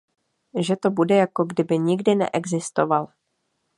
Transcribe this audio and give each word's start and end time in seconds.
Že 0.59 0.75
to 0.77 0.91
bude 0.91 1.15
jako 1.15 1.45
kdyby 1.45 1.77
nikdy 1.79 2.15
neexistoval. 2.15 3.07